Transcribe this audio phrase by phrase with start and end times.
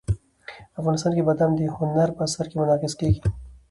[0.79, 3.21] افغانستان کې بادام د هنر په اثار کې منعکس کېږي.